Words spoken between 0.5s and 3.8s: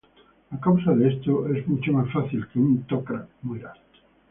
causa de esto, es mucho más fácil que un Tok'ra muera.